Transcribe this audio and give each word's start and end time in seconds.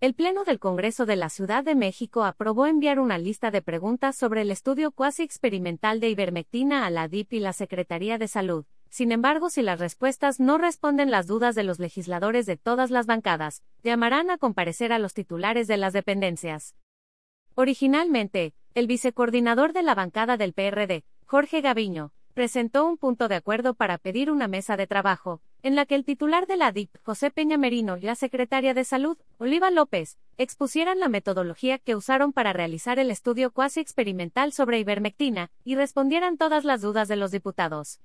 El 0.00 0.14
Pleno 0.14 0.44
del 0.44 0.60
Congreso 0.60 1.06
de 1.06 1.16
la 1.16 1.28
Ciudad 1.28 1.64
de 1.64 1.74
México 1.74 2.22
aprobó 2.22 2.66
enviar 2.66 3.00
una 3.00 3.18
lista 3.18 3.50
de 3.50 3.62
preguntas 3.62 4.14
sobre 4.14 4.42
el 4.42 4.52
estudio 4.52 4.92
cuasi 4.92 5.24
experimental 5.24 5.98
de 5.98 6.08
ivermectina 6.08 6.86
a 6.86 6.90
la 6.90 7.08
DIP 7.08 7.32
y 7.32 7.40
la 7.40 7.52
Secretaría 7.52 8.16
de 8.16 8.28
Salud. 8.28 8.64
Sin 8.90 9.10
embargo, 9.10 9.50
si 9.50 9.60
las 9.60 9.80
respuestas 9.80 10.38
no 10.38 10.56
responden 10.56 11.10
las 11.10 11.26
dudas 11.26 11.56
de 11.56 11.64
los 11.64 11.80
legisladores 11.80 12.46
de 12.46 12.56
todas 12.56 12.92
las 12.92 13.06
bancadas, 13.06 13.64
llamarán 13.82 14.30
a 14.30 14.38
comparecer 14.38 14.92
a 14.92 15.00
los 15.00 15.14
titulares 15.14 15.66
de 15.66 15.78
las 15.78 15.92
dependencias. 15.94 16.76
Originalmente, 17.56 18.54
el 18.74 18.86
vicecoordinador 18.86 19.72
de 19.72 19.82
la 19.82 19.96
bancada 19.96 20.36
del 20.36 20.52
PRD, 20.52 21.04
Jorge 21.26 21.60
Gaviño, 21.60 22.12
presentó 22.34 22.86
un 22.86 22.98
punto 22.98 23.26
de 23.26 23.34
acuerdo 23.34 23.74
para 23.74 23.98
pedir 23.98 24.30
una 24.30 24.46
mesa 24.46 24.76
de 24.76 24.86
trabajo, 24.86 25.42
en 25.62 25.74
la 25.74 25.86
que 25.86 25.94
el 25.94 26.04
titular 26.04 26.46
de 26.46 26.56
la 26.56 26.72
DIP, 26.72 26.96
José 27.02 27.30
Peña 27.30 27.58
Merino, 27.58 27.96
y 27.96 28.02
la 28.02 28.14
secretaria 28.14 28.74
de 28.74 28.84
Salud, 28.84 29.18
Oliva 29.38 29.70
López, 29.70 30.18
expusieran 30.36 31.00
la 31.00 31.08
metodología 31.08 31.78
que 31.78 31.96
usaron 31.96 32.32
para 32.32 32.52
realizar 32.52 32.98
el 32.98 33.10
estudio 33.10 33.50
cuasi 33.50 33.80
experimental 33.80 34.52
sobre 34.52 34.78
ivermectina, 34.78 35.50
y 35.64 35.74
respondieran 35.74 36.36
todas 36.36 36.64
las 36.64 36.80
dudas 36.80 37.08
de 37.08 37.16
los 37.16 37.30
diputados. 37.30 38.00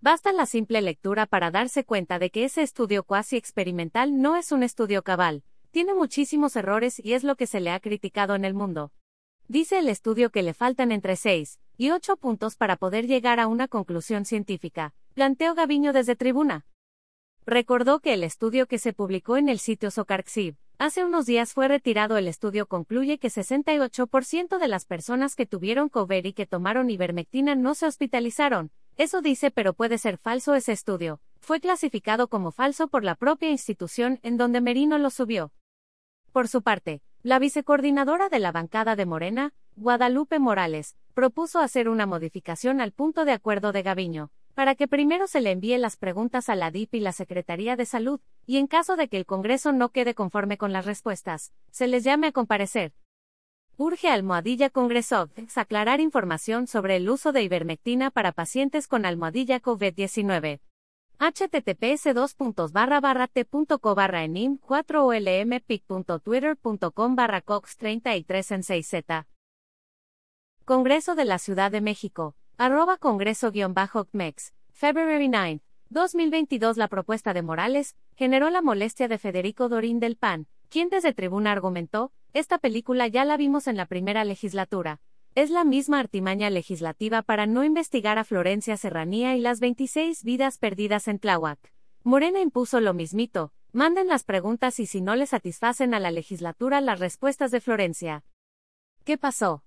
Basta 0.00 0.32
la 0.32 0.46
simple 0.46 0.80
lectura 0.80 1.26
para 1.26 1.50
darse 1.50 1.84
cuenta 1.84 2.20
de 2.20 2.30
que 2.30 2.44
ese 2.44 2.62
estudio 2.62 3.02
cuasi 3.02 3.36
experimental 3.36 4.20
no 4.22 4.36
es 4.36 4.52
un 4.52 4.62
estudio 4.62 5.02
cabal, 5.02 5.42
tiene 5.72 5.92
muchísimos 5.92 6.54
errores 6.54 7.00
y 7.04 7.14
es 7.14 7.24
lo 7.24 7.34
que 7.34 7.48
se 7.48 7.60
le 7.60 7.70
ha 7.70 7.80
criticado 7.80 8.36
en 8.36 8.44
el 8.44 8.54
mundo. 8.54 8.92
Dice 9.48 9.78
el 9.78 9.88
estudio 9.88 10.30
que 10.30 10.42
le 10.42 10.54
faltan 10.54 10.92
entre 10.92 11.16
6 11.16 11.58
y 11.76 11.90
8 11.90 12.16
puntos 12.18 12.56
para 12.56 12.76
poder 12.76 13.06
llegar 13.06 13.40
a 13.40 13.46
una 13.46 13.66
conclusión 13.66 14.24
científica, 14.24 14.94
planteó 15.14 15.54
Gaviño 15.54 15.92
desde 15.92 16.16
tribuna. 16.16 16.66
Recordó 17.50 18.00
que 18.00 18.12
el 18.12 18.24
estudio 18.24 18.66
que 18.66 18.76
se 18.76 18.92
publicó 18.92 19.38
en 19.38 19.48
el 19.48 19.58
sitio 19.58 19.90
Socarxib 19.90 20.56
hace 20.76 21.02
unos 21.02 21.24
días 21.24 21.54
fue 21.54 21.66
retirado. 21.66 22.18
El 22.18 22.28
estudio 22.28 22.66
concluye 22.66 23.16
que 23.16 23.28
68% 23.28 24.58
de 24.58 24.68
las 24.68 24.84
personas 24.84 25.34
que 25.34 25.46
tuvieron 25.46 25.88
COVID 25.88 26.26
y 26.26 26.34
que 26.34 26.44
tomaron 26.44 26.90
ivermectina 26.90 27.54
no 27.54 27.74
se 27.74 27.86
hospitalizaron. 27.86 28.70
Eso 28.98 29.22
dice, 29.22 29.50
pero 29.50 29.72
puede 29.72 29.96
ser 29.96 30.18
falso 30.18 30.54
ese 30.54 30.72
estudio. 30.72 31.22
Fue 31.40 31.58
clasificado 31.58 32.28
como 32.28 32.52
falso 32.52 32.86
por 32.86 33.02
la 33.02 33.14
propia 33.14 33.48
institución 33.48 34.20
en 34.22 34.36
donde 34.36 34.60
Merino 34.60 34.98
lo 34.98 35.08
subió. 35.08 35.50
Por 36.32 36.48
su 36.48 36.60
parte, 36.60 37.00
la 37.22 37.38
vicecoordinadora 37.38 38.28
de 38.28 38.40
la 38.40 38.52
bancada 38.52 38.94
de 38.94 39.06
Morena, 39.06 39.54
Guadalupe 39.74 40.38
Morales, 40.38 40.98
propuso 41.14 41.60
hacer 41.60 41.88
una 41.88 42.04
modificación 42.04 42.82
al 42.82 42.92
punto 42.92 43.24
de 43.24 43.32
acuerdo 43.32 43.72
de 43.72 43.82
Gaviño, 43.82 44.32
para 44.58 44.74
que 44.74 44.88
primero 44.88 45.28
se 45.28 45.40
le 45.40 45.52
envíe 45.52 45.78
las 45.78 45.96
preguntas 45.96 46.48
a 46.48 46.56
la 46.56 46.72
DIP 46.72 46.94
y 46.94 46.98
la 46.98 47.12
Secretaría 47.12 47.76
de 47.76 47.86
Salud, 47.86 48.18
y 48.44 48.56
en 48.56 48.66
caso 48.66 48.96
de 48.96 49.06
que 49.06 49.16
el 49.16 49.24
Congreso 49.24 49.70
no 49.70 49.90
quede 49.90 50.16
conforme 50.16 50.58
con 50.58 50.72
las 50.72 50.84
respuestas, 50.84 51.52
se 51.70 51.86
les 51.86 52.02
llame 52.02 52.26
a 52.26 52.32
comparecer. 52.32 52.92
Urge 53.76 54.08
almohadilla 54.08 54.68
Congreso 54.68 55.30
aclarar 55.54 56.00
información 56.00 56.66
sobre 56.66 56.96
el 56.96 57.08
uso 57.08 57.30
de 57.30 57.44
ivermectina 57.44 58.10
para 58.10 58.32
pacientes 58.32 58.88
con 58.88 59.06
almohadilla 59.06 59.62
COVID-19 59.62 60.58
https 61.18 62.02
t.co 62.02 63.94
barra 63.94 64.24
enim 64.24 64.58
4 64.58 65.06
olmpic.twitter.com 65.06 67.14
barra 67.14 67.42
cox 67.42 67.76
33 67.76 68.50
en 68.50 68.62
6z. 68.62 69.26
Congreso 70.64 71.14
de 71.14 71.26
la 71.26 71.38
Ciudad 71.38 71.70
de 71.70 71.80
México, 71.80 72.34
arroba 72.58 72.96
congreso-mex, 72.96 74.52
February 74.72 75.28
9, 75.28 75.60
2022 75.90 76.76
La 76.76 76.88
propuesta 76.88 77.32
de 77.32 77.42
Morales 77.42 77.94
generó 78.16 78.50
la 78.50 78.62
molestia 78.62 79.06
de 79.06 79.16
Federico 79.16 79.68
Dorín 79.68 80.00
del 80.00 80.16
PAN, 80.16 80.48
quien 80.68 80.88
desde 80.88 81.14
tribuna 81.14 81.52
argumentó, 81.52 82.10
esta 82.32 82.58
película 82.58 83.06
ya 83.06 83.24
la 83.24 83.36
vimos 83.36 83.68
en 83.68 83.76
la 83.76 83.86
primera 83.86 84.24
legislatura, 84.24 85.00
es 85.36 85.50
la 85.50 85.62
misma 85.62 86.00
artimaña 86.00 86.50
legislativa 86.50 87.22
para 87.22 87.46
no 87.46 87.62
investigar 87.62 88.18
a 88.18 88.24
Florencia 88.24 88.76
Serranía 88.76 89.36
y 89.36 89.40
las 89.40 89.60
26 89.60 90.24
vidas 90.24 90.58
perdidas 90.58 91.06
en 91.06 91.20
Tláhuac. 91.20 91.72
Morena 92.02 92.40
impuso 92.40 92.80
lo 92.80 92.92
mismito, 92.92 93.52
manden 93.70 94.08
las 94.08 94.24
preguntas 94.24 94.80
y 94.80 94.86
si 94.86 95.00
no 95.00 95.14
le 95.14 95.26
satisfacen 95.26 95.94
a 95.94 96.00
la 96.00 96.10
legislatura 96.10 96.80
las 96.80 96.98
respuestas 96.98 97.52
de 97.52 97.60
Florencia. 97.60 98.24
¿Qué 99.04 99.16
pasó? 99.16 99.62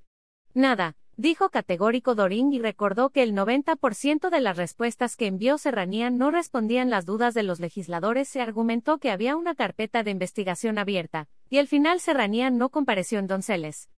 Nada, 0.53 0.97
dijo 1.17 1.49
categórico 1.49 2.15
Dorín 2.15 2.53
y 2.53 2.59
recordó 2.59 3.09
que 3.09 3.23
el 3.23 3.33
90% 3.33 4.29
de 4.29 4.41
las 4.41 4.57
respuestas 4.57 5.15
que 5.15 5.27
envió 5.27 5.57
Serranía 5.57 6.09
no 6.09 6.31
respondían 6.31 6.89
las 6.89 7.05
dudas 7.05 7.33
de 7.33 7.43
los 7.43 7.59
legisladores. 7.59 8.27
Se 8.27 8.41
argumentó 8.41 8.97
que 8.97 9.11
había 9.11 9.35
una 9.35 9.55
carpeta 9.55 10.03
de 10.03 10.11
investigación 10.11 10.77
abierta, 10.77 11.27
y 11.49 11.57
al 11.57 11.67
final 11.67 11.99
Serranía 11.99 12.49
no 12.49 12.69
compareció 12.69 13.19
en 13.19 13.27
Donceles. 13.27 13.89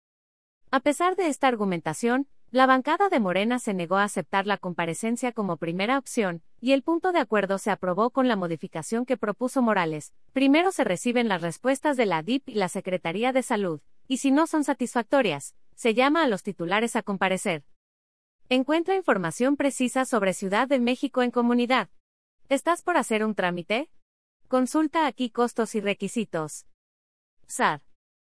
A 0.72 0.80
pesar 0.80 1.16
de 1.16 1.28
esta 1.28 1.48
argumentación, 1.48 2.28
la 2.54 2.68
bancada 2.68 3.10
de 3.10 3.20
Morena 3.20 3.58
se 3.58 3.74
negó 3.74 3.96
a 3.96 4.04
aceptar 4.04 4.46
la 4.46 4.58
comparecencia 4.58 5.32
como 5.32 5.58
primera 5.58 5.98
opción, 5.98 6.44
y 6.62 6.74
el 6.74 6.84
punto 6.84 7.12
de 7.12 7.20
acuerdo 7.20 7.58
se 7.58 7.72
aprobó 7.72 8.12
con 8.12 8.28
la 8.28 8.36
modificación 8.36 9.08
que 9.08 9.18
propuso 9.18 9.64
Morales. 9.64 10.14
Primero 10.34 10.72
se 10.72 10.84
reciben 10.84 11.28
las 11.28 11.42
respuestas 11.42 11.98
de 11.98 12.06
la 12.06 12.22
DIP 12.22 12.50
y 12.50 12.54
la 12.54 12.70
Secretaría 12.70 13.34
de 13.34 13.42
Salud, 13.42 13.82
y 14.08 14.18
si 14.18 14.30
no 14.30 14.46
son 14.46 14.64
satisfactorias, 14.64 15.56
se 15.84 15.94
llama 15.94 16.24
a 16.24 16.28
los 16.30 16.44
titulares 16.44 16.96
a 16.96 17.04
comparecer. 17.04 17.66
Encuentra 18.48 18.96
información 18.96 19.58
precisa 19.58 20.06
sobre 20.06 20.32
Ciudad 20.32 20.66
de 20.66 20.80
México 20.80 21.24
en 21.24 21.30
comunidad. 21.30 21.90
¿Estás 22.48 22.82
por 22.82 22.96
hacer 22.96 23.26
un 23.26 23.36
trámite? 23.36 23.92
Consulta 24.48 25.08
aquí 25.08 25.30
costos 25.30 25.76
y 25.76 25.82
requisitos. 25.82 26.68
SAR 27.48 27.82